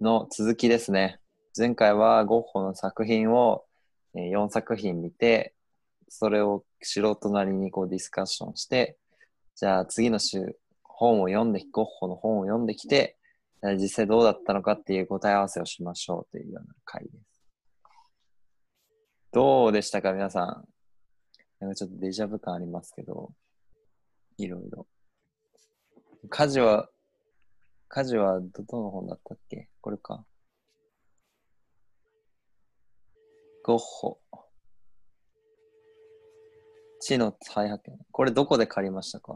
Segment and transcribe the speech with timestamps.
[0.00, 1.20] の続きですね。
[1.56, 3.64] 前回はゴッホの作品を
[4.14, 5.54] 4作品見て、
[6.08, 8.96] それを素人なりにこうディスカッションして、
[9.56, 13.18] じゃあ次の週、本を読んで、ゴッホの本を読んできて、
[13.78, 17.44] 実際どうだったのかっていう答え合わせをしましょうというような回です。
[19.32, 20.64] どうでしたか、皆さん？
[21.60, 23.32] なんかちょっとデジャブ感ありますけど、
[24.38, 24.86] いろいろ。
[26.30, 26.88] 家事は、
[27.92, 29.68] 家事はど、どの本だったっけ？
[29.80, 30.24] これか。
[33.64, 34.20] ゴッホ。
[37.00, 37.98] 地の再発見。
[38.12, 39.32] これどこで借りましたか？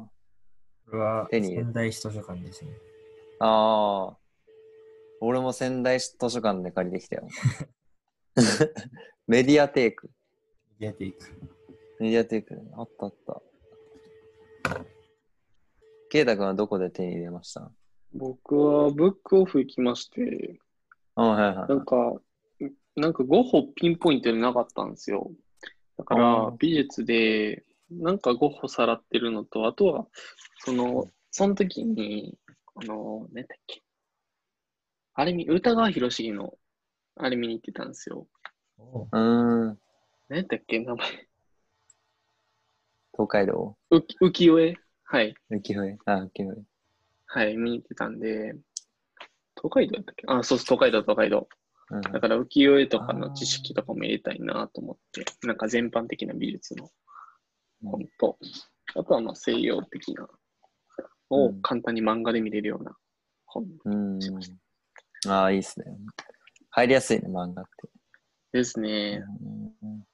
[0.86, 2.70] これは手に入れ仙台市図書館ですね。
[3.40, 4.16] ああ。
[5.20, 7.28] 俺も仙台市図書館で借りてきたよ。
[9.26, 10.12] メディアテーク。
[10.78, 11.26] メディアテイク。
[11.98, 12.70] メディアテークね。
[12.76, 13.42] あったあった。
[16.08, 17.72] ケイタ君はどこで手に入れました？
[18.14, 20.58] 僕はブックオフ行きまして、
[21.16, 21.68] あはいはい。
[21.68, 22.14] なんか、
[22.96, 25.32] なんかゴッホピンポイントでなかったんですよ。
[25.98, 30.06] だかあらー美術で、なんかゴッホさらってるのと、あとは、
[30.60, 32.38] その、その時に、
[32.76, 33.82] あの、何だっけ。
[35.14, 36.54] あれ見、歌川広重の、
[37.16, 38.26] あれ見に行ってたんですよ。
[38.78, 39.18] おうー
[39.72, 39.78] ん。
[40.28, 41.28] 何だっけ、名前。
[43.12, 43.76] 東海道？
[43.90, 44.74] 浮浮世絵？
[45.04, 45.34] はい。
[45.50, 46.73] 浮世絵あ、浮世絵。
[47.26, 48.54] はい、見に行ってたんで、
[49.56, 50.24] 東海道だったっけ？
[50.28, 51.48] あ、そうそう、東海道、東海道。
[51.90, 56.90] うんだから浮世絵とかの知識とかも入れたいなと思って、なんか全般的な美術の
[57.84, 58.38] 本と、
[58.96, 60.26] あとはまあ西洋的な
[61.28, 62.96] をうん簡単に漫画で見れるような
[63.44, 64.18] 本うん。
[65.28, 65.86] ああ、いいっすね。
[66.70, 67.88] 入りやすいね、漫画って。
[68.52, 69.22] ですね。
[69.82, 70.04] うん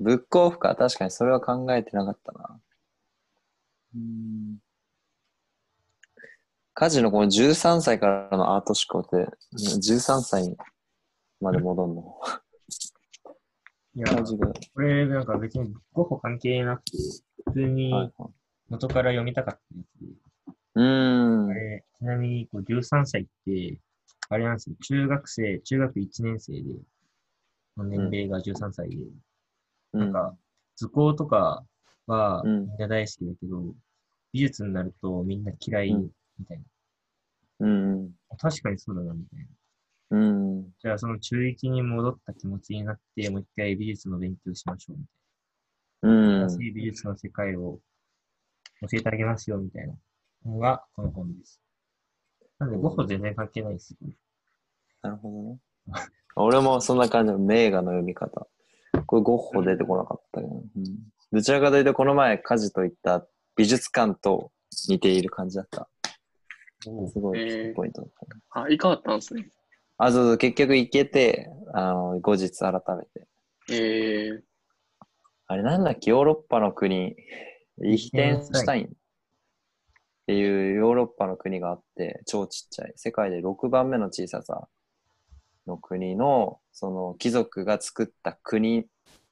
[0.00, 0.74] ブックオフか。
[0.76, 2.60] 確かにそれは考えてなかったな。
[3.96, 4.58] うん。
[6.80, 10.56] カジのこの13歳からのアート思考って、13歳
[11.40, 12.14] まで戻んの？
[13.96, 14.06] いや。
[14.74, 16.98] これなんか別にゴッホ関係なくて、
[17.46, 18.12] 普通はいにはい、
[18.68, 20.06] 元から読みたかったやつで、
[20.76, 20.80] う。
[20.80, 21.50] ーん。
[21.50, 21.54] あ。
[21.54, 23.80] れ、ちなみにこう13歳って、
[24.28, 26.62] あれなんですよ、中学生、中学1年生で、
[27.76, 28.98] の年齢が13歳で、
[29.94, 30.36] なんか、
[30.76, 31.64] 図工とか
[32.06, 32.66] はうん。
[32.68, 33.64] みんな大好きだけど、
[34.32, 36.64] 美術になるとみんな嫌いうんみたいな。
[37.60, 38.10] うん。
[38.38, 40.18] 確かにそうだな、みたいな。
[40.18, 40.70] うん。
[40.80, 45.04] じゃあその中1に戻った気持ちになって、もう一回美術の勉強しましょう、み
[46.02, 46.48] たいうんな。。
[46.50, 47.80] 新しい美術の世界を
[48.82, 49.94] 教えてあげますよ、みたいな
[50.46, 51.60] のがこの本です。
[52.58, 53.94] なんで、ゴッホ全然関係ないです。
[55.02, 55.58] なるほどね。
[56.36, 58.46] 俺もそんな感じの名画の読み方。
[59.06, 60.84] これゴッホ出てこなかったけど、うん、
[61.32, 64.50] どちらかというとこの前カジと言った美術館と
[64.88, 65.88] 似ている感じだった。
[66.82, 68.42] すごいポイントだったね。
[68.50, 69.48] あ、いかがったんですね。
[69.98, 73.28] あ、そうそう、結局行けて、あの、後日改めて。
[73.70, 74.40] えー、
[75.48, 77.16] あれなんだっけ、ヨーロッパの国、
[77.78, 78.88] リヒテンシュタインっ
[80.26, 82.92] ていうヨーロッパの国があって、超ちっちゃい。
[82.96, 84.68] 世界で6番目の小ささ
[85.66, 88.86] の国の、その貴族が作った国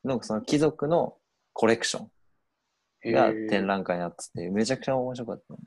[0.04, 1.16] の、その貴族の
[1.52, 5.58] コレクションがえー展覧会になってて、めちゃくちゃ面白かったね。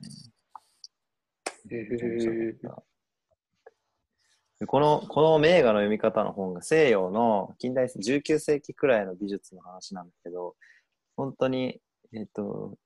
[4.66, 10.54] この、この名画の読み方の本が西洋の近代19世紀くらいの美術の話なんだけど、
[11.16, 11.80] 本当に、
[12.12, 12.76] えっ、と、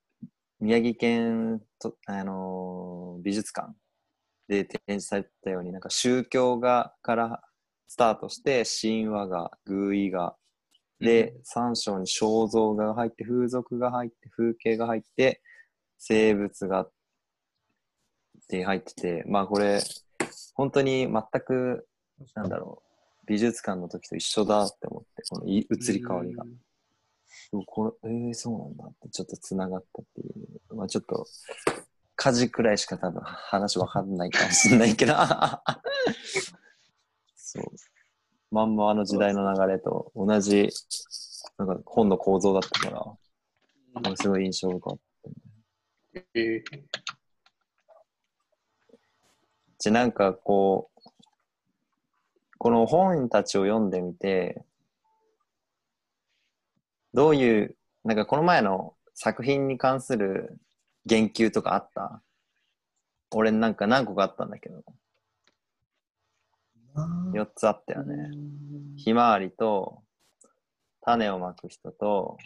[0.60, 3.72] 宮城県と、あのー美術館
[4.48, 7.42] で展示されてたように、なんか宗教画から
[7.88, 10.36] スタートして、神話画、寓意画、
[11.00, 15.40] で、三章に肖像画が入って、風俗が入って、風景が入って、
[15.98, 16.90] 生物がっ
[18.46, 19.82] て入ってて、まあこれ、
[20.54, 21.86] 本当に全く、
[22.34, 22.88] なんだろう、
[23.26, 26.44] 美術館の時と一緒だって思って、このい移り変わりが。
[27.66, 30.24] これ、えー、そうなんだって、ちょっと繋がったってい
[30.70, 30.74] う。
[30.74, 31.26] まあちょっと、
[32.16, 35.14] 家事くらいしか多分話わかんないかもしれないけど。
[37.34, 37.64] そう。
[38.50, 40.68] まんまあの時代の流れと同じ、
[41.58, 43.18] なんか本の構造だったか
[44.02, 45.04] ら、すごい印象深かった。
[46.34, 46.62] えー、
[49.84, 51.00] じゃなんかこう、
[52.56, 54.64] この本たちを読んでみて、
[57.12, 60.56] どういう、なんかこの前の作品に関する
[61.04, 62.22] 言及とかあった？
[63.32, 64.82] 俺なんか何個かあったんだけど、
[67.34, 68.30] 4つあったよね。
[68.96, 70.02] ひまわりと、
[71.02, 72.38] 種をまく人と、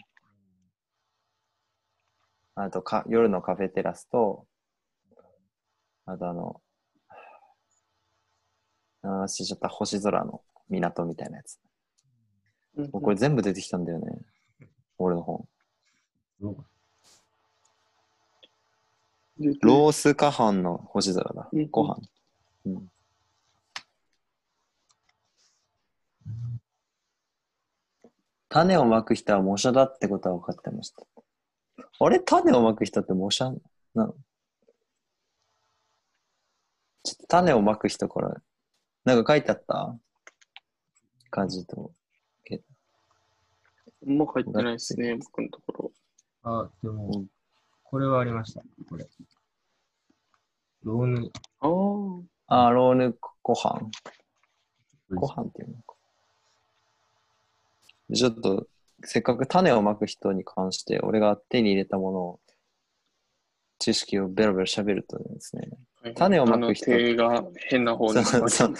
[2.57, 4.45] あとか夜のカフェテラスと、
[6.05, 6.61] あとあの、
[9.09, 11.59] あーしちゃった星空の港みたいなやつ。
[12.77, 14.07] うんもうこれ全部出てきたんだよね。
[14.99, 15.49] 俺の本。
[16.41, 21.69] ロースカハンの星空だうん。
[21.71, 22.01] ご飯。
[22.67, 22.91] うん。
[28.49, 31.03] 種をまく人は模写だってことは分かってました。
[32.01, 32.21] あれ？
[32.21, 33.51] 種をまく人って模写
[33.95, 34.15] なの？
[37.03, 38.37] ちょっと種をまく人から、
[39.09, 39.97] なんか書いてあった？
[41.31, 41.93] 感じと。
[44.07, 45.93] あんま書いてないですね、僕のところ。
[46.43, 47.27] あ、でもうん、
[47.85, 48.61] これはありました。
[48.87, 49.09] これ。
[50.83, 51.69] ローヌ、あ
[52.49, 52.67] あ。
[52.67, 53.91] あー、ローヌご飯。
[55.11, 55.95] ご飯っていうのか。
[58.15, 58.67] ちょっと、
[59.05, 62.41] せっかく種をまく人に関して、俺が手に入れたものを、
[63.79, 65.71] 知識をベラベラ喋るとですね、
[66.15, 68.25] 種をまく人あの手が変な方に。
[68.25, 68.75] そうそう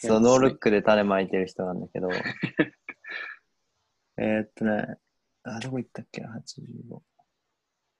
[0.00, 2.08] そう、ノールックで種まいてる人なんだけど、
[4.16, 4.96] えーっとね、
[5.42, 6.20] あ、どこ行ったっけ？
[6.20, 7.02] な、85。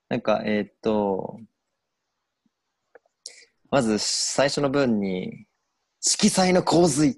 [0.09, 1.39] なんか、えーっと、
[3.69, 5.45] まず最初の文に、
[5.99, 7.15] 色彩の洪水っ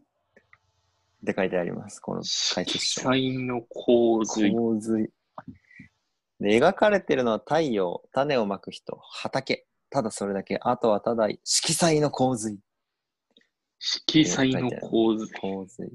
[1.26, 3.02] て書いてあります、この解説書。
[3.02, 4.52] 色彩の洪水。
[4.52, 5.12] 洪水。
[6.40, 9.68] で、描かれてるのは太陽、種をまく人、畑。
[9.92, 10.58] ただそれだけ。
[10.62, 12.58] あとはただ色彩の洪水。
[13.78, 15.32] 色彩の洪水。
[15.34, 15.92] 洪水。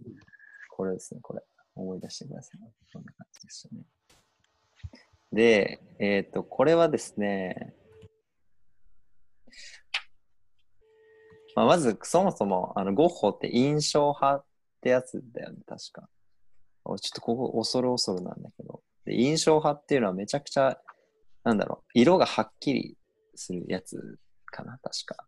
[0.70, 1.42] これですね、これ。
[1.74, 2.60] 思い出してください。
[2.92, 3.82] こんな感じでしたね。
[5.32, 7.74] で、えっ、と、これはですね、
[11.54, 14.44] まあ、まず、そもそも、あの、ゴッホって印象派っ
[14.82, 16.08] てやつだよね、確か。
[16.84, 18.82] おちょっとここ、恐る恐るなんだけど。
[19.06, 20.78] で印象派っていうのはめちゃくちゃ、
[21.44, 22.95] なんだろう、色がはっきり
[23.36, 25.26] するやつかな、確か。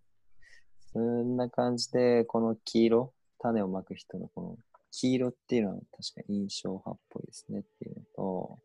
[0.92, 4.56] そんな感じで、この黄色、種をまく人のこの
[4.90, 8.58] 黄色っていうのは確か印象派っぽいですねっていうのと、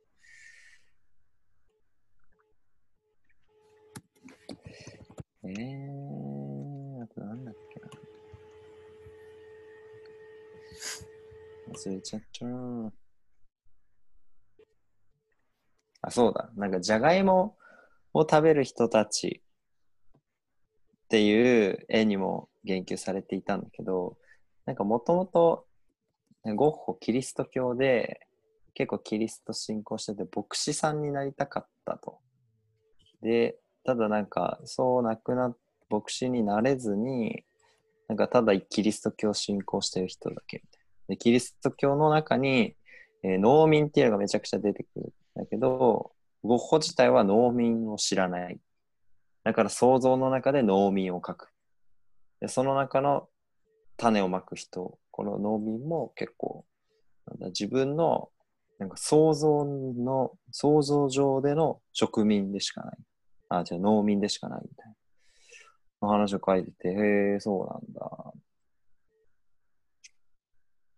[5.45, 7.89] えー、あとなんだっけな。
[11.73, 12.93] 忘れちゃった
[16.01, 16.51] あ、そうだ。
[16.55, 17.57] なんか、じゃがいも
[18.13, 19.41] を食べる人たち
[21.05, 24.17] っていう絵にも言及されていたんだけど、
[24.65, 25.65] なんかもともと
[26.55, 28.21] ゴッホキリスト教で
[28.73, 32.19] 結構キリスト信仰してて牧師さんになりたかったと。
[33.21, 35.57] で、ただなんかそうなくなっ、
[35.89, 37.43] 牧師になれずに、
[38.07, 41.15] なんかただキリスト教を信仰してる人だけみたいな。
[41.15, 42.75] で、キリスト教の中に、
[43.23, 46.12] えー農民っていうのがめちゃくちゃ出てくるんだけど、
[46.43, 48.59] ゴッホ自体は農民を知らない。
[49.43, 51.49] だから想像の中で農民を描く。
[52.39, 53.29] で、その中の
[53.97, 56.65] 種をまく人、この農民も結構、
[57.25, 58.29] なんだ自分の
[58.79, 62.97] なんか想像の、想像上での植民でしかない。
[63.49, 64.95] あ、じゃあ農民でしかないみたい
[66.01, 66.09] な。
[66.09, 68.33] 話を書いてて、へえ、そうなんだ。
[68.33, 68.41] っ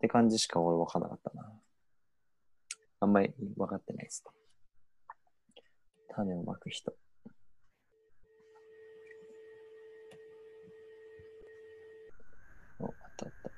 [0.00, 1.52] て感じしか俺分かんなかったな。
[2.98, 4.45] あんまり分かってないですね。
[6.16, 6.94] 種をまく人。
[12.78, 13.50] お、あったあった。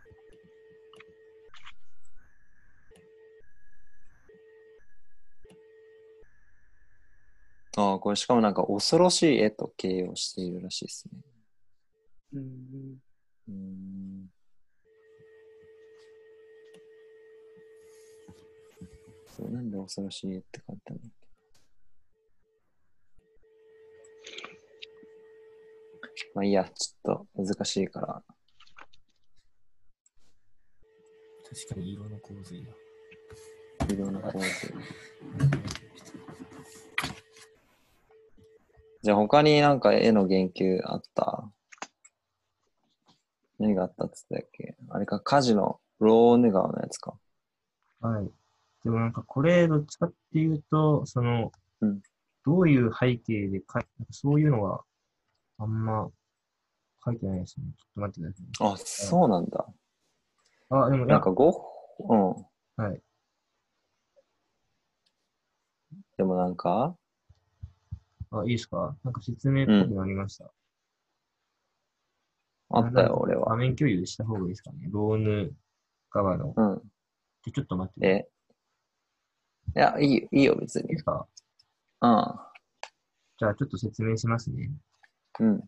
[7.80, 11.20] ああ、これしかもなんか恐ろしい絵と形容しているらしいですね。
[12.32, 12.98] うん
[13.48, 14.30] うーん。
[19.28, 21.28] そうなんで恐ろしい絵って書いてあるんだっけ
[26.34, 28.22] まあいいや、ちょっと難しいから。
[31.48, 32.72] 確かに色の洪水だ。
[33.94, 34.74] いろんな構図。
[39.02, 41.48] じゃあ他になんか絵の言及あった？
[43.58, 44.76] 何があったっつったっけ？
[44.90, 47.14] あれか、火事のローネ川のやつか。
[48.00, 48.30] はい。
[48.84, 52.00] でもなんかこれ、どっちかっていうと、その、うん
[52.44, 54.82] どういう背景でかそういうのは、
[55.58, 56.10] あんま
[57.04, 57.66] 書いてないですね。
[57.76, 58.52] ちょっと待ってくださいね。
[58.74, 59.66] あ、そうなんだ。
[60.70, 62.36] あ、でも、なんかゴッホ、
[62.76, 62.84] うん。
[62.84, 63.02] はい。
[66.16, 66.96] でもなんか、
[68.30, 68.96] あ、いいですか？
[69.04, 70.52] なんか説明っぽくなりました。
[72.70, 73.56] あったよ、俺画は。
[73.56, 74.88] 面共有した方がいいですかね？
[74.90, 75.56] ローヌ
[76.10, 76.52] 側の。
[76.54, 76.82] うん。
[77.44, 78.06] でちょっと待って。
[78.06, 78.28] いえ、
[79.74, 80.98] いや、いいよ、いいよ、別にいで。
[80.98, 81.26] すか？
[82.02, 82.34] うん。
[83.38, 84.70] じゃあちょっと説明しますね。
[85.40, 85.64] うん。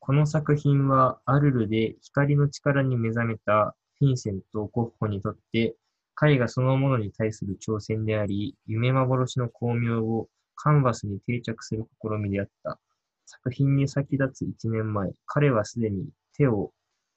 [0.00, 5.76] この作品はアルルで光の力に目覚めたフィンセント・ゴッホにとって
[6.22, 12.78] 絵画そのものに対する挑戦であり、夢幻の巧妙をカンバスに定着する試みであった。
[13.26, 16.72] 作品に先立つ1年前、彼はすでに手を、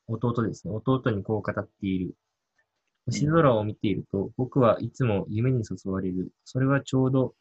[0.07, 2.15] 弟ですね、弟にこう語っている。
[3.05, 6.31] 星空を見ていると、僕はいつも夢に誘われる。
[6.43, 7.35] それはちょうど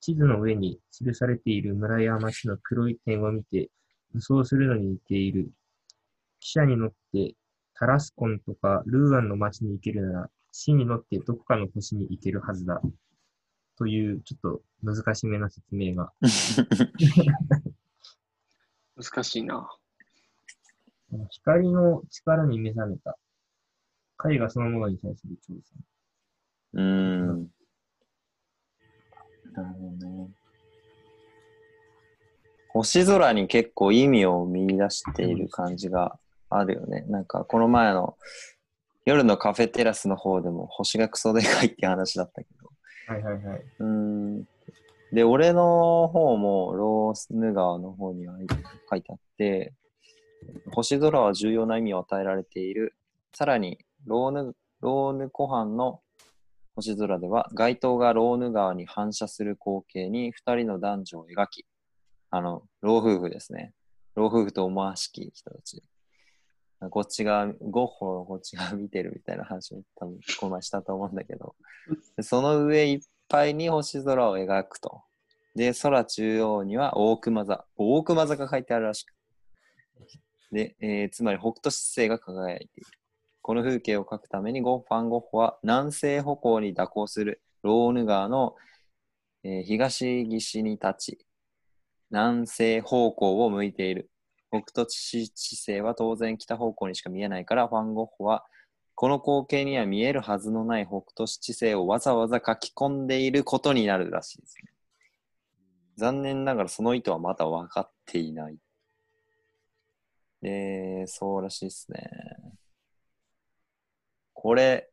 [0.00, 3.70] 地図の上に記されている村や町の黒い点を見て、
[4.14, 5.50] 武装するのに似ている。
[6.40, 7.34] 汽車に乗って
[7.74, 12.80] タラスコンとかルーアンの町に行けるなら、死に乗ってどこかの星に行けるはずだ。
[13.78, 16.12] という、ちょっと難しめな説明が。
[18.96, 19.70] 難しいな。
[21.30, 23.16] 光の力に目覚めた。
[24.30, 25.62] 絵画そのものに対する挑戦。
[26.74, 27.50] うーん。
[29.52, 30.19] なるほどね。
[32.72, 37.04] 星空に結構意味を見出している感じがあるよね。
[37.08, 38.16] なんかこの前の
[39.04, 42.70] 夜のカフェテラスの方でも星がクソでかいって話だったけど。
[43.06, 43.62] はいはいはい。
[43.78, 44.44] うーん。
[45.12, 48.36] で、俺の方もロースヌ川の方には
[48.88, 49.74] 書いてあって、
[50.66, 52.94] 星空は重要な意味を与えられている。
[53.34, 56.00] さらに、ローヌ、ローヌ湖畔の
[56.76, 61.66] 星空では、街灯がローヌ川に反射する光景に二人の男女を描き、
[62.30, 63.72] あの、老夫婦ですね。
[64.14, 65.82] 老夫婦と思わしき人たち。
[66.90, 71.54] こっちが、ゴッホのこっちが見てるみたいな話を多分この前したと思うんだけど、
[72.16, 75.02] でその上いっぱいに星空を描くと。
[75.54, 77.66] で、空中央には大熊座。
[77.76, 79.12] 大熊座が書いてあるらしく。
[80.52, 82.86] で、えーつまり北斗七星が輝いている。
[83.42, 88.54] この風景を描くためにゴッファン・ゴッホは南西方向に蛇行するローヌ川の、
[89.42, 91.26] えー東岸に立ち、
[92.10, 94.10] 南西方向を向いている。
[94.50, 98.44] 北斗七星は当然北方向にしか見えないから、ファン・ゴッホは
[98.96, 104.72] この光景には見えるはずのない北斗七星をわざわざ書き込んでいることになるらしいですね。
[105.96, 108.58] 残念ながらその意図はまだ分かっていない。
[110.42, 112.10] で、そうらしいですね。
[114.32, 114.90] これ、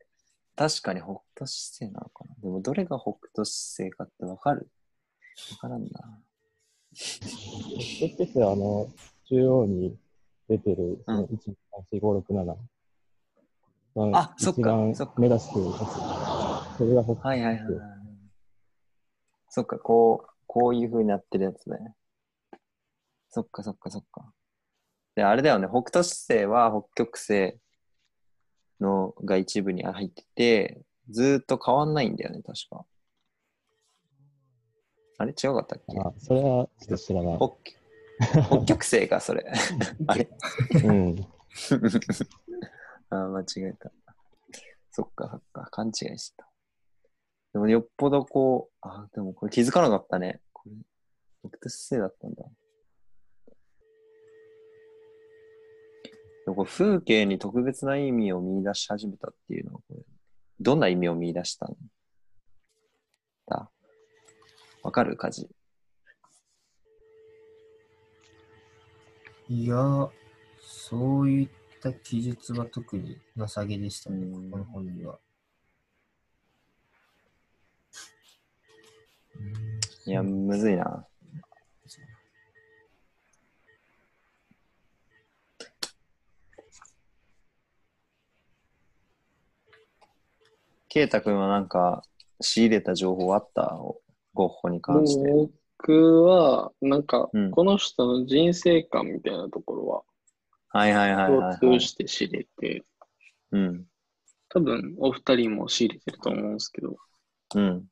[0.54, 4.68] 確かに北斗七星なのかなでもどれが北斗七星かって分かる？
[5.50, 5.88] 分からんな。
[6.98, 8.88] 北斗七星はあの、
[9.28, 9.96] 中央に
[10.48, 11.36] 出てる、その1、2、
[11.92, 12.56] 3、4、5、6、7。
[14.14, 15.76] あそっかそっか目指してるやつ。
[16.78, 17.80] それが北斗はいはいはいはい。
[19.48, 21.94] そっか、こう、こういう風になってるやつね。
[23.28, 24.32] そっかそっかそっか。
[25.14, 27.58] で、あれだよね、北斗七星は北極星
[28.80, 32.84] のが一部に入ってて、ずーっと変わんないんだよね、確か。
[35.18, 35.98] あれ違うかったっけ？
[36.00, 37.36] あ、それはちょっと知らない。
[37.36, 37.56] 北
[38.58, 39.44] 北極星か、それ。
[40.06, 40.28] あれ
[40.84, 41.16] うん。
[43.10, 43.92] あー間違えた。
[44.90, 46.48] そっかそっか、勘違いした。
[47.52, 50.40] でもよっぽどこう、あ、でもこれ気づかなかったね。
[50.52, 50.72] これ、
[51.40, 52.44] 北斗七星だったんだ。
[56.44, 60.02] でもこれ風景に特別な意味を見出し始めたっていうのは、これ、
[60.60, 61.76] どんな意味を見出したん
[63.46, 63.70] だ？
[64.88, 65.46] わかるかじ。
[69.50, 69.76] いや、
[70.62, 71.48] そういっ
[71.82, 75.18] た記述は特になさげでしたね、うんこの本には。
[79.36, 81.06] うんいや、むずいな。
[90.88, 92.02] ケイタ君はなんか
[92.40, 93.78] 仕入れた情報あった？
[94.38, 95.50] ゴッホに関して。
[95.78, 100.02] 僕は、なんかうん、この人の人生観みたいなところは、
[100.68, 102.84] はいはいはいはい、は共い通して知れて、
[103.50, 103.84] うん。
[104.48, 106.96] 多分お二人も仕入れてると思うんですけど、
[107.56, 107.84] うん。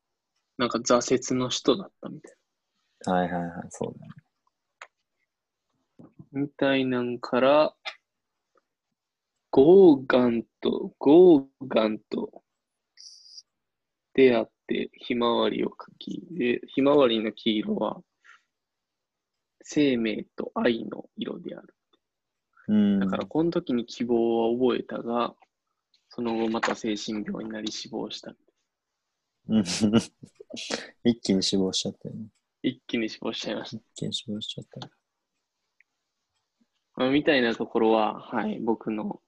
[0.57, 3.53] なんか挫折の人だったみたいはいはいはい。
[3.71, 4.13] そうだね。
[6.33, 6.41] な。
[6.43, 7.75] みたいなんから、
[9.51, 12.45] ゴーガンと、ゴーガンと
[14.15, 14.56] 出会って
[14.93, 18.03] ひまわりを描き、で、ひまわりの黄色は
[19.63, 21.75] 生命と愛の色である。
[22.69, 23.01] うん。
[23.01, 25.35] だから、この時に希望は覚えたが、
[26.09, 28.35] その後また精神病になり死亡した。
[29.49, 29.65] うん
[31.05, 32.29] 一気に死亡しちゃったよね。
[32.63, 33.77] 一気に死亡しちゃいました。
[33.77, 34.91] 一気に死亡しちゃった。
[36.97, 39.21] まあ、みたいなところは、はい、僕の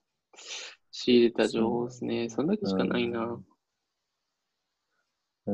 [0.91, 2.29] 仕入れた情報ですね。
[2.31, 3.39] そんだけしかないな。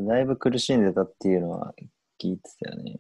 [0.03, 1.75] だいぶ苦しんでたっていうのは
[2.21, 2.97] 聞いてたよね。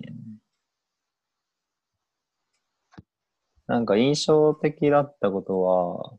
[3.66, 6.18] なんか印象的だったことは、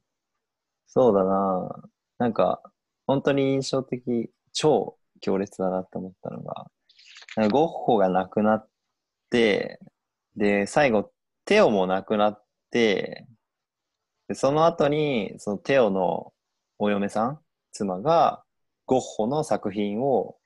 [0.88, 2.62] そうだな、なんか、
[3.08, 6.72] 本当に印象的、超強烈だなって思ったのが、
[7.50, 8.70] ゴッホが亡くなっ
[9.29, 9.79] て、
[10.36, 11.12] で、最後、
[11.46, 13.27] テオも亡くなって、
[14.27, 16.34] でその後に、そのテオの
[16.79, 17.39] お嫁さん、
[17.72, 18.44] 妻が、
[18.86, 20.38] ゴッホの作品を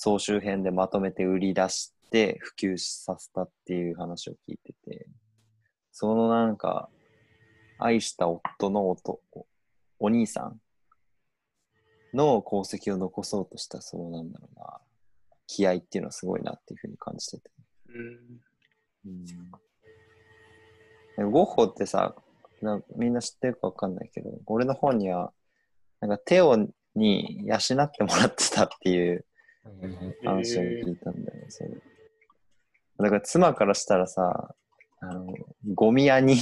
[0.00, 5.08] 総集編でまとめて売り出して普及させたっていう話を聞いてて、
[5.90, 6.88] そのなんか、
[7.80, 8.96] 愛した夫のお
[9.32, 9.46] お
[9.98, 10.60] お兄さん
[12.16, 14.80] の功績を残そうとした、そうなんだろうな、
[15.48, 17.50] 気合っていうのはすごいなっていうふうに感じてて。
[17.88, 19.10] うん。
[21.16, 22.14] うんゴッホってさ
[22.62, 25.32] なみんな知ってるかわかんないけど、俺の本には、
[26.00, 26.56] なんかテオ
[26.94, 29.24] に養ってもらってたっていう
[30.24, 31.46] 話を聞いたんだよね。
[31.48, 31.70] それ
[32.98, 34.54] だから妻からしたらさ、
[35.00, 35.32] あの、
[35.74, 36.36] ゴミ屋に、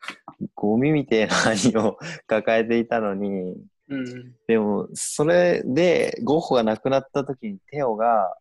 [0.54, 3.54] ゴミみたいな兄を抱えていたのに、
[3.88, 4.34] うん。
[4.46, 8.36] でも、それで、ゴッホが亡くなった時にテオが、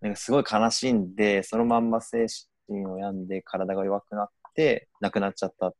[0.00, 2.26] なんかすごい悲しんで、そのまんま精
[2.68, 5.74] 神を病んで体が弱くなって亡くなっちゃった。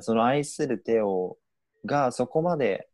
[0.00, 1.38] その愛するテオ
[1.84, 2.88] がそこまで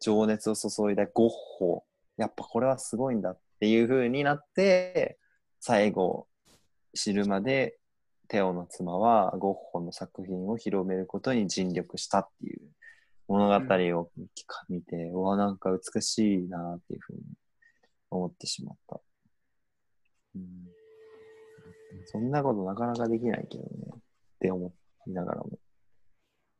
[0.00, 1.84] 情熱を注いだゴッホ、
[2.16, 5.18] やっぱこれはすごいんだっていう風になって、
[5.60, 6.28] 最後
[6.94, 7.78] 知るまで
[8.28, 12.60] テオの妻はゴッホの作品を広めることに尽力したっていう
[13.28, 13.54] 物語
[13.98, 14.10] を
[14.68, 17.20] 見て、うわ、なんか美しいなっていうふうに
[18.10, 19.00] 思ってしまった。
[20.36, 20.42] うん、
[22.06, 23.98] そんなことなかなかできないけどねっ
[24.40, 24.72] て思
[25.06, 25.50] いながらも。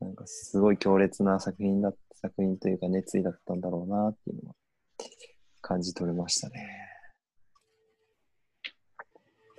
[0.01, 4.55] なんかすごい強烈な作品だ作品というか熱意だったんだろうなっていうのは
[5.69, 6.65] 感じ取れましたね。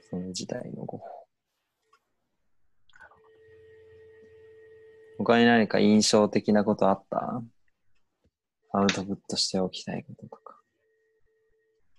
[0.09, 1.07] その時代のゴッホ。
[5.17, 7.43] 他に何か印象的なことあった？
[8.71, 10.61] アウトプットしておきたいこととか。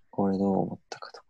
[0.08, 1.26] これどう思ったかとか。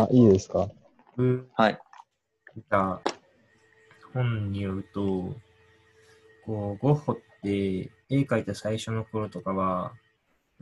[0.00, 0.68] ああ、いいですか？
[1.16, 1.78] 僕はい。
[2.56, 3.00] 見た
[4.12, 5.00] 本によると、
[6.44, 9.92] こう、ゴッホって絵描いた最初の頃とかは、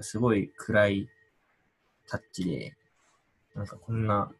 [0.00, 1.08] すごい暗い
[2.08, 2.76] タッチで、
[3.54, 4.30] なんかこんな、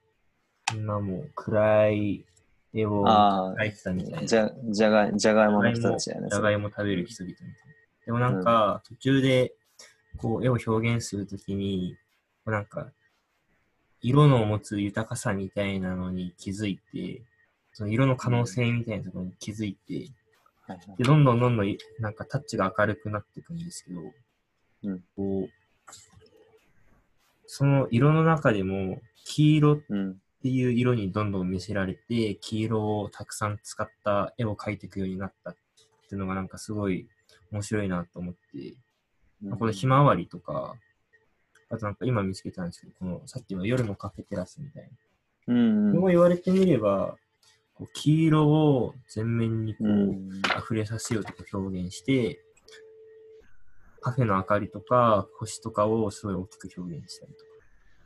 [0.70, 2.24] こんなもう暗い
[2.72, 4.27] 絵をあ描いてたみたいあ、な。
[4.27, 6.29] じゃ、じゃがい、じゃがいもの人たちだよね。
[6.31, 7.55] じゃがいも食べる人々みたいな。
[8.07, 9.53] でもなんか、途中で、
[10.16, 11.96] こう、絵を表現するときに、
[12.44, 12.90] こうなんか、
[14.01, 17.22] 色の持つ豊かさみたいなのに気づいて、
[17.72, 20.09] その色の可能性みたいなところに気づいて、
[20.69, 24.01] はいはいで、どんどんどんどん、なんかタッチが明るくなっていくんですけど、
[24.85, 25.49] うんこう、
[27.47, 30.21] その色の中でも、黄色っうん。
[30.41, 35.57] ていう色にどんどん見せられて、黄色をたくさん使った絵を描いていくようになったっ
[36.09, 37.09] ていうのがなんかすごい
[37.51, 38.75] 面白いなと思って、
[39.43, 40.77] まあこのひまわりとか、
[41.71, 44.89] あとなんか今見つけたんですけど、このさっきの夜のカフェテラスみたい
[45.49, 45.55] な。
[45.55, 45.59] う
[45.91, 46.01] ん。
[46.01, 47.17] こう言われてみれば、
[47.79, 50.29] こう黄色を全面にこう、うん。
[50.59, 52.45] 溢れさせようとか表現して、
[54.01, 57.45] カフェの明かりとか星とかをすごい大きく表現したりとか、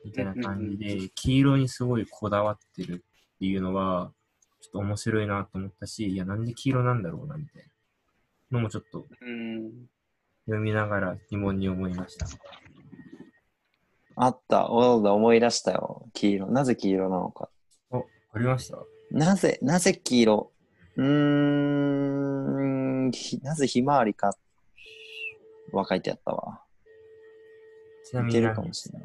[0.05, 3.05] みたいな感じで、黄色にすごいこだわってる
[3.35, 4.13] っていうのは、
[4.61, 7.63] ちょっと面白いなと思ったし、いや、なんで黄色なんだろうな、みたい
[8.51, 9.89] なのもちょっとうん。
[10.47, 12.27] 読みながら疑問に思いました。
[14.17, 14.71] あった。
[14.71, 16.09] おだ思い出したよ。
[16.13, 16.47] 黄色。
[16.51, 17.49] なぜ黄色なのか。
[18.35, 18.79] ありました？
[19.13, 20.53] なぜ、なぜ黄色？
[20.97, 21.07] うー
[23.09, 24.35] ん、ひなぜひまわりか
[25.71, 26.63] は書いてあったわ。
[28.05, 28.99] ちないみにけるかもしれ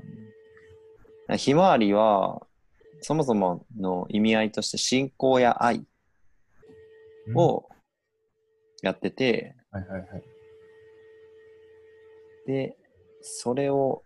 [1.28, 1.38] ない。
[1.38, 2.42] ひまわりは、
[3.02, 5.86] そもそもの意味合いとして信仰や愛
[7.28, 7.70] うんを
[8.82, 10.24] やってて、はいはいはい。
[12.48, 12.78] で、
[13.22, 14.04] それを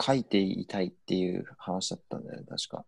[0.00, 2.84] 書いていたいっていう話だったんだよね、確か。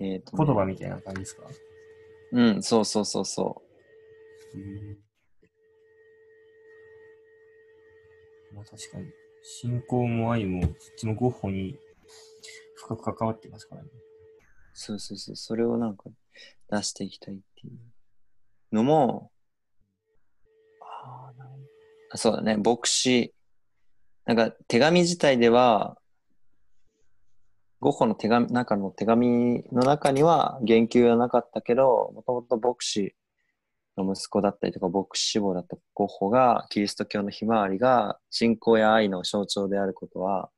[0.00, 0.44] えっ、とね。
[0.46, 1.42] 言葉みたいな感じですか？
[2.32, 3.62] うん、そうそうそうそ
[8.54, 9.06] まあ確かに、
[9.42, 11.78] 信仰も愛も、そっちのゴッホに
[12.76, 13.88] 深く関わってますからね。
[13.88, 13.92] う。
[14.74, 16.04] そうそうそう、それをなんか
[16.70, 17.78] 出していきたいっていう
[18.74, 19.30] のも、
[22.12, 23.32] あそうだね、牧師、
[24.24, 25.99] なんか手紙自体では、
[27.80, 33.14] ゴッホの手紙、中の手紙の中には言及はなかったけど、もともと牧師
[33.96, 40.50] の息子だったりとか、牧師志望だったゴッホが、キリスト教のひまわりが信仰や愛の象徴であることは、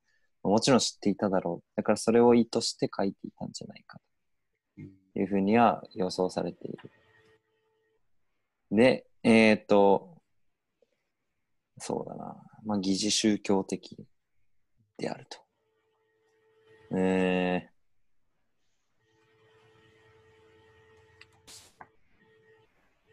[0.43, 1.77] もちろん知っていただろう。
[1.77, 4.01] だからそれを意図して書いていたんじゃないか
[4.75, 6.91] というふうには予想されている。
[8.73, 10.17] で、えっ、と、
[11.79, 12.37] そうだな。
[12.65, 13.97] まあ、疑似宗教的
[14.99, 15.39] であると。
[16.95, 17.71] え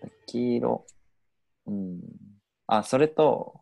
[0.03, 0.85] ー、黄色。
[1.67, 2.01] うん。
[2.67, 3.61] あ、それと、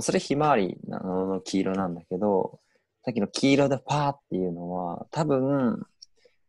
[0.00, 2.60] それひまわりの黄色なんだけど、
[3.04, 5.86] さっきの黄色でパーっていうのは、多分、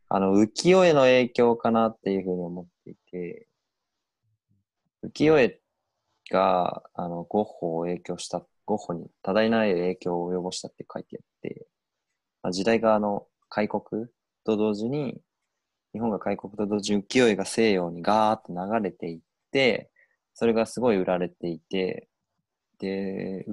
[0.09, 3.47] あの、浮世絵の影響かなっていうふうに思っていて、
[5.03, 5.61] 浮世絵
[6.31, 11.67] が、あの、ゴッホを影響した、ゴッホに多大な影響を及ぼしたって書いてあって、
[12.43, 14.07] まあ、時代があの、開国
[14.45, 15.21] と同時に、
[15.93, 19.19] 日本が開国と同時に浮世絵が西洋にガーッと流れていっ
[19.51, 19.89] て、
[20.33, 22.09] それがすごい売られていて、
[22.79, 23.45] で、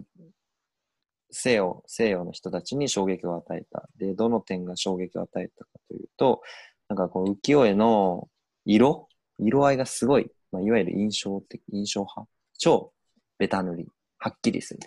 [1.31, 3.89] 西洋、西洋の人たちに衝撃を与えた。
[3.97, 6.43] で、どの点が衝撃を与えたかというと、
[6.89, 8.29] なんかこう浮世絵の
[8.65, 12.93] 色色合いがすごい、まあ、いわゆる印象的、印象派超
[13.39, 13.87] ベタ塗り。
[14.19, 14.81] はっきりする。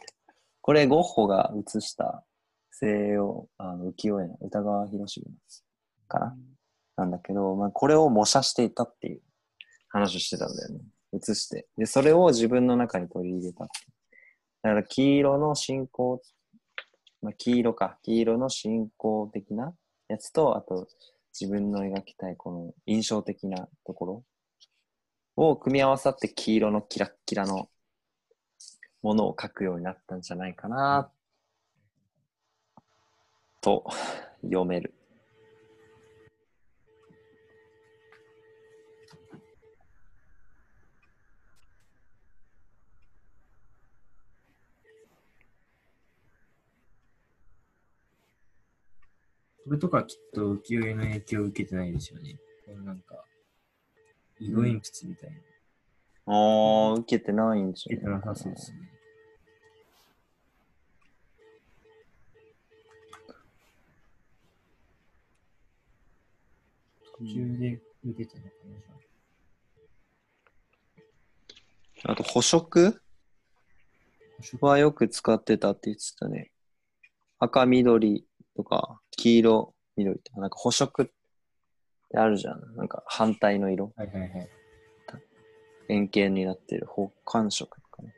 [0.62, 2.24] これ、ゴッホが写した
[2.84, 5.26] 西洋、あの浮世絵の歌川広重
[6.10, 6.36] かな？
[6.98, 9.22] なんだけど、まあ、これを模写していたっていう
[9.88, 10.82] 話をしてたんだよね。
[11.14, 11.66] 写して。
[11.78, 13.64] で、それを自分の中に取り入れた。
[13.64, 13.70] だ
[14.64, 16.22] から黄色の信仰、
[17.22, 17.98] まあ、黄色か。
[18.04, 19.74] 黄色の信仰的な
[20.10, 20.88] やつと、あと
[21.40, 24.24] 自分の描きたいこの印象的なところ
[25.38, 27.70] を組み合わさって黄色のキラッキラの
[29.02, 31.12] ものを描くようになったんじゃないかなっ、
[33.64, 33.86] と
[34.44, 34.94] 読める。
[49.66, 52.38] これとかきっと浮世絵の影響を受けてないですよね。
[52.84, 53.24] なんか、
[54.40, 55.38] 色鉛筆みたいな。
[56.26, 58.93] ああ、受けてないんじゃ受けてなさそうですね。
[67.18, 69.00] 途中で受けてるのかな
[71.96, 73.00] じゃああと、補色
[74.60, 76.52] はよく使ってたって言ってたね。
[77.40, 82.76] 赤緑とか、黄色、緑とか、なんか補色ってあるじゃん。
[82.76, 83.94] なんか反対の色。
[83.96, 84.50] はいはいはい。
[85.90, 88.14] 円形になってる補完色とかね。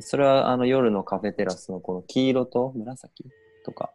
[0.00, 3.24] それはあの夜のカフェテラスのこの黄色と紫
[3.64, 3.92] とか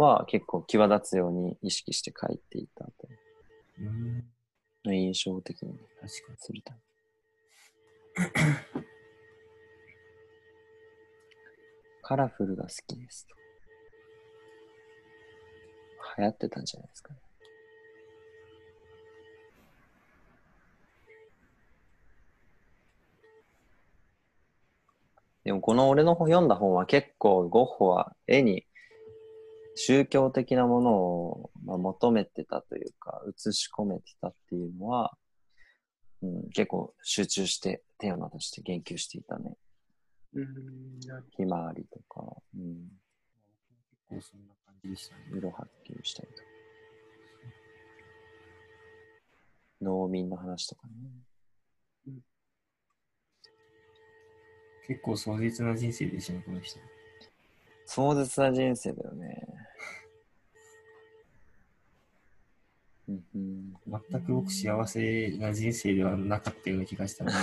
[0.00, 2.92] は結構際立つように意識して描いていたと。
[3.78, 6.38] うん、印象的に確かに。
[6.38, 6.80] するため。
[12.02, 13.36] カラフルが好きですと。
[16.18, 17.20] 流行ってたんじゃないですかね。
[25.44, 28.66] でもこの俺の読んだ本は結構ゴッホは絵に
[29.76, 35.16] 宗教的なものを、まあ、求めてたというか写し込めてたっていうのは、
[36.22, 39.56] うん、結構集中してテーマとして言及していたね。
[41.36, 42.88] ひまわりとか、うん、
[44.10, 45.22] 結構そんな感じでしたね。
[45.36, 46.42] 色はっきりしたりとか。
[49.82, 50.92] 農民の話とかね。
[54.86, 56.78] 結構壮絶な人生でしたね、この人。
[57.92, 59.48] 壮絶な人生だよね。
[63.08, 63.72] うんうん
[64.12, 67.36] 全く僕幸せな人生ではなかったような気がしたので。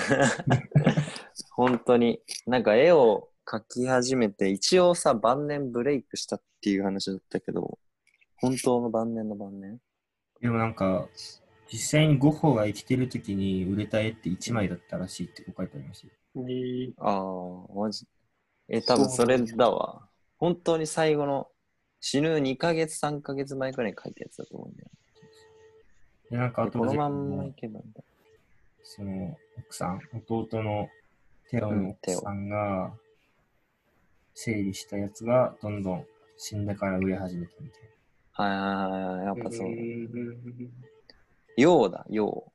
[1.51, 7.77] 本当に、なんか絵を描き始めて、一応さ、晩年ブレイクしたっていう話だったけど、
[8.37, 9.81] 本当の晩年の晩年？
[10.39, 11.09] でもなんか、
[11.69, 16.09] 実際にゴッホが生きてる時に売れた絵って1枚だったらしいって書いてありまし。
[16.37, 18.05] えーああ、マジ？
[18.69, 20.07] え、多分それだわ。
[20.37, 21.49] 本当に最後の
[21.99, 24.89] 死ぬ2ヶ月、3ヶ月前くらいに書いたやつだと思うんだよ。
[26.31, 28.01] で、なんかでこのまんまいけばいいんだ。
[28.83, 30.89] その奥さん、弟の
[31.49, 32.93] テオの奥さんが
[34.33, 36.05] 整理したやつがどんどん
[36.37, 37.81] 死んだから売れ始めたみたい
[38.33, 39.65] はいはいはいはい、やっぱそうだ。
[39.65, 40.07] ん
[41.57, 42.51] ようだ、よ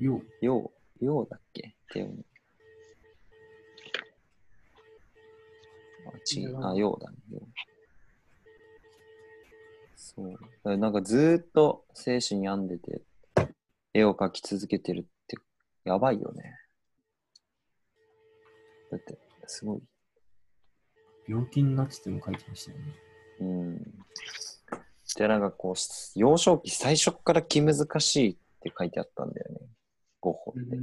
[0.00, 0.04] う、う。
[0.44, 1.74] よう、ようだっけ？
[1.92, 2.06] 手を。
[2.06, 2.10] あ、
[6.30, 6.66] 違う。
[6.66, 7.16] あ、ようだね。
[9.96, 10.22] そ
[10.64, 10.76] う。
[10.76, 13.00] なんかずーっと精神病んでて、
[13.94, 15.36] 絵を描き続けてるって、
[15.84, 16.58] やばいよね。
[18.90, 19.82] だって、すごい。
[21.28, 22.84] 病気になってても書いてましたよね。
[23.40, 24.04] うん。
[25.16, 29.60] で、なんかこう、幼少期最初から気難しいって書いてあったんだよね。
[30.20, 30.60] ゴッホって。
[30.60, 30.78] っ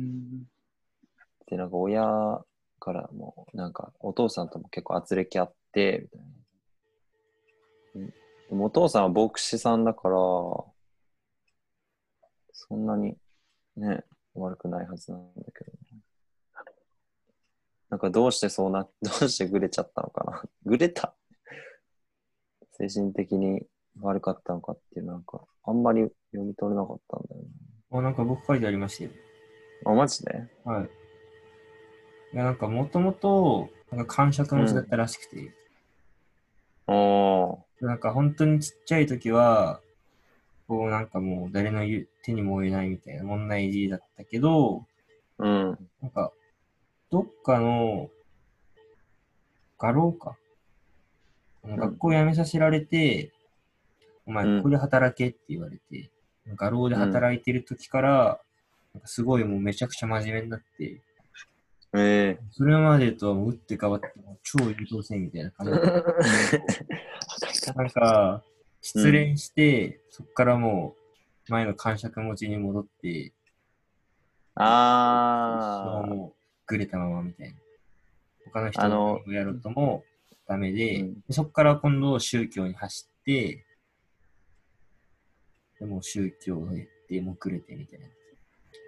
[1.46, 2.42] て、なんか親
[2.80, 6.28] からも、なんかお父さんとも結構圧力あって、みたいな。
[7.96, 8.14] うん
[8.50, 10.16] でもお父さんは牧師さんだから、
[12.52, 13.16] そんなに
[13.78, 16.02] ね、悪くないはずなんだけど、ね、
[17.90, 20.44] なんかどうしてそうな、どうしてぐれちゃったのかな。
[20.66, 21.16] ぐれた
[22.72, 23.68] 精神的に
[24.02, 27.50] 悪かったのかっていう、なんか、あんまり読み取れなかったんだよね。
[27.92, 29.12] あ、なんか僕書いてありましたよ。
[29.86, 30.32] あ、マジで？
[30.64, 30.90] はい。
[32.34, 35.52] いや、なんかもともと、なんか感触持ちだったらしくて、
[36.88, 37.86] おー。
[37.86, 39.80] なんか本当にちっちゃい時は、
[40.68, 44.86] こうなんかもう誰の言う手にも負えないみたいな問題児だったけど、
[45.40, 45.78] うん。
[46.02, 46.32] なんか、
[47.10, 48.10] どっかの
[49.80, 50.36] 画廊か。
[51.64, 53.32] あのん学校辞めさせられて、
[54.26, 56.10] お前うんここで働けって言われて、
[56.56, 58.40] 画廊で働いてる時から、
[58.94, 61.02] なんかすごいもうめちゃくちゃ真面目になって、
[61.96, 65.80] ええそれまでとはもう打って変わって超優等生みたいな感じで。
[67.76, 68.44] なんか、
[68.82, 70.96] 失恋して、そっからも
[71.48, 73.34] う前の感触持ちに戻って、
[74.56, 77.56] あもうぐれたままみたいな。
[78.46, 80.04] 他の人あのをやろうとも
[80.48, 83.66] ダメで、うんでそこから今度宗教に走って、
[85.80, 88.08] でもう宗教をやって、もうぐれてみたいな。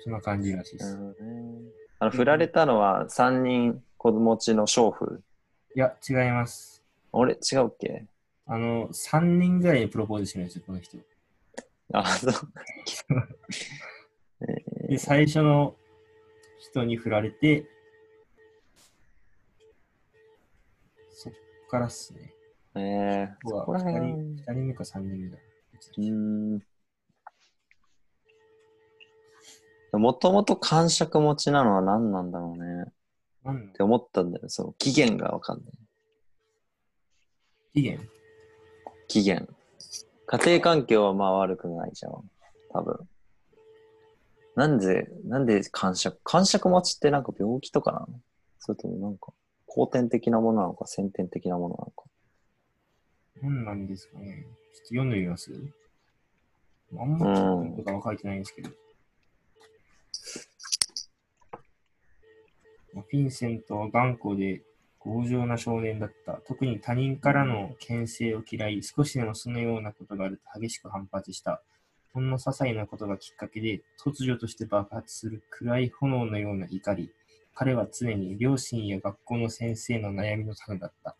[0.04, 0.88] そんな感じらしいであ。
[0.88, 0.98] なす。
[0.98, 1.62] るほどね。
[2.02, 5.22] あの、振られたのは3人子持ちの娼婦。
[5.76, 6.82] いや、違います。
[7.12, 8.08] 俺、違うっけ？
[8.48, 10.98] あの、3人ぐらいにプロポーズしてるんですよ、この人。
[11.94, 12.34] あ、そう。
[14.90, 15.76] で、最初の
[16.58, 17.66] 人に振られて、
[21.12, 21.34] そっ
[21.70, 22.34] からっすね。
[22.74, 22.80] え
[23.30, 25.38] えここら辺2人二人目か3人目だ。
[25.38, 26.12] うー
[26.56, 26.64] ん。
[29.98, 32.86] もともと感触持ちなのは何なんだろうね。
[33.52, 34.50] んのて思ったんだよ。
[34.50, 35.74] その期限がわかんない。
[37.74, 38.10] 期限
[39.08, 39.48] 期限。
[40.28, 42.14] 家庭環境はまあ悪くないじゃん。
[42.72, 43.08] 多分。
[44.56, 46.18] なんで、なんで感触？
[46.24, 48.08] 感触持ちってなんか病気とかなの？
[48.60, 49.34] それともなんか
[49.66, 52.04] 後天的なものなのか先天的なものなのか。
[53.42, 54.46] 何なんですかね。
[54.74, 55.52] ちょっと読んでみます？
[56.94, 58.70] あんま聞いたことが書いてないんですけど。
[58.70, 58.78] まあ
[62.94, 64.62] フィンセントは頑固で
[65.00, 66.34] 強情な少年だった。
[66.48, 71.62] 特に他人からの牽制を嫌い、少しでもそのようなことがあると激しく反発した。
[72.14, 77.12] ほんの些細なことがきっかけで突如として爆発する暗い炎のような怒り。
[77.54, 81.16] 彼は常に両親や学校の先生の悩みの種だった。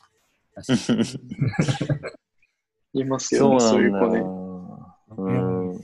[2.94, 4.02] い いますそうよね、そういう子ね。
[4.02, 4.28] なんだよ。
[5.18, 5.32] う
[5.76, 5.82] ん。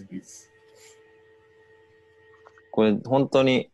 [2.71, 3.71] これ本当に、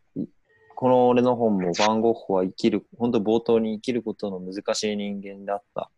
[0.76, 5.90] この俺の本も番ゴッホは生きる、本当冒頭に生きることの難しい人間であった。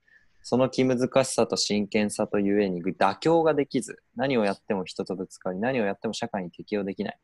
[0.43, 7.19] その気難しさと真剣さとゆえに妥協ができず、何をやっても人とぶつかり、何をやっても社会に適応できない。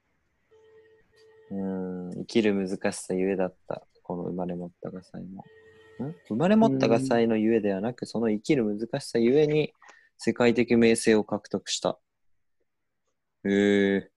[1.52, 3.86] うん、生きる難しさゆえだった。
[4.02, 5.44] この生まれ持った画才も。
[6.04, 6.14] ん？
[6.28, 9.72] 生まれ持った画才のゆえではなく、その生きる難しさゆえに
[10.18, 11.98] 世界的名声を獲得した。
[13.44, 14.10] へえ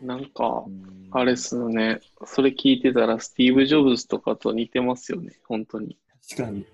[0.00, 2.00] なんかう、んあれっすよね。
[2.26, 5.96] それ聞いてたら、スティーブ・ジョブズとかと似てますよね、本当に。
[6.28, 6.66] 確かに。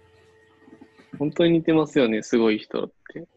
[1.18, 3.28] 本当に似てますよね、すごい人って。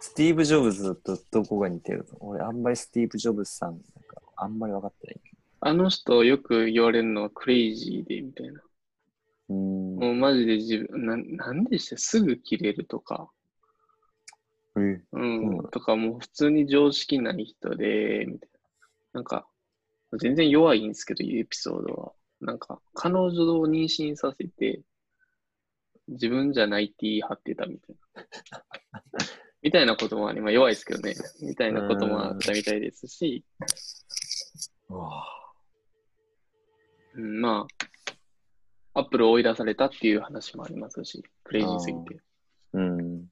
[0.00, 2.28] スティーブ・ジョブズとどこが似てるの？
[2.28, 8.54] 俺、あんまりスティーブ・ジョブズさん、なんかあんまり分かってないけあの人よく言われるのはクレイジーで、みたいな。
[8.54, 8.60] ど。
[9.50, 9.96] うーん。
[9.96, 13.37] もうマジで自分、ななんでしてすぐ切れるとか、え
[14.78, 18.58] うん、うんとかもう普通に常識ない人で、みたいな。
[19.14, 19.46] なんか、
[20.18, 22.12] 全然弱いんですけど、エピソードは。
[22.40, 24.82] なんか、彼女を妊娠させて、
[26.08, 28.64] 自分じゃないって言い張ってたみたいな。
[29.60, 31.14] みたいなこともあり、まあ弱いですけどね。
[31.42, 33.44] みたいなこともあったみたいですし、
[37.14, 37.66] うん、ま
[38.94, 42.20] あ、アップルを追い出されたっていう話もありますし、クレイジーすぎて。
[42.74, 43.26] うん。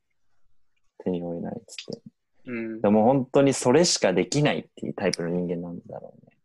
[1.07, 2.03] 手に負えないっつって。
[2.47, 6.37] うんでも本当にそれしかできないっていうタイプの人間なんだろうね。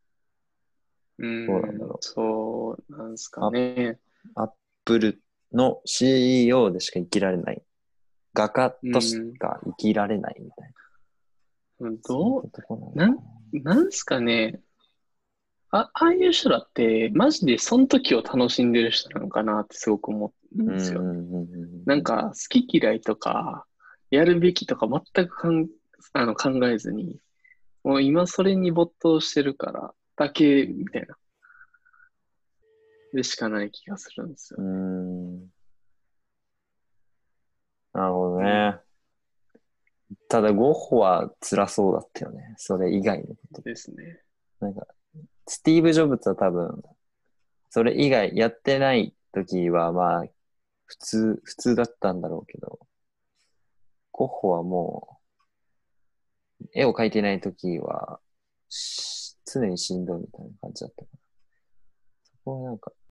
[1.19, 3.99] うんどうなんだろうそうなんですかね。
[4.35, 4.51] アッ
[4.85, 5.21] プル
[5.53, 7.61] の CEO でしか生きられない。
[8.33, 10.73] 画家としか生きられないみたい
[11.81, 12.01] うんな。
[12.07, 12.51] どう？
[12.95, 14.61] なのかなんすかね。
[15.73, 21.01] あああいう人らって、マジでその時を楽しんでる人なのかなってすごく思うんなですよ。
[21.85, 23.65] なんか、好き嫌いとか、
[24.11, 25.67] やるべきとか全くかん
[26.13, 27.19] あの考えずに、
[27.83, 31.15] もう今それに没頭してるから、だけ、みたいな。
[33.13, 34.61] でしかない気がするんですよ。
[34.61, 35.39] ん。
[37.93, 38.79] なるほどね。
[40.27, 42.53] ただ、ゴッホは辛そうだったよね。
[42.57, 43.61] それ以外のこと。
[43.61, 44.21] ですね。
[44.59, 44.87] なんか、
[45.47, 46.83] スティーブ・ジョブズは多分、
[47.69, 50.25] それ以外やってない時はまあ、
[50.85, 52.79] 普通、普通だったんだろうけど、
[54.11, 55.19] ゴッホはも
[56.61, 58.19] う、絵を描いてない時は、
[59.45, 61.19] 常にしんどいみたいな感じだったから。
[62.23, 62.91] そこはなんか、